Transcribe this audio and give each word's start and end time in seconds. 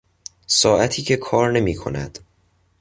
ساعتی 0.47 1.01
که 1.01 1.17
کار 1.17 1.51
نمیکند 1.51 2.19